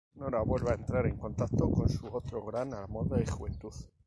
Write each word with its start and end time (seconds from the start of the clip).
Nora 0.15 0.41
vuelve 0.41 0.71
a 0.71 0.73
entrar 0.73 1.05
en 1.05 1.15
contacto 1.15 1.69
con 1.69 1.87
su 1.87 2.07
otro 2.07 2.43
gran 2.43 2.73
amor 2.73 3.07
de 3.07 3.23
juventud. 3.23 3.71